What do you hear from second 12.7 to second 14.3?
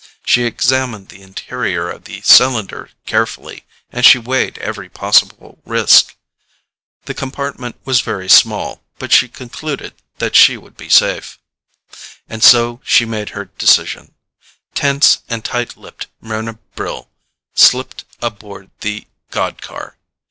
she made her decision.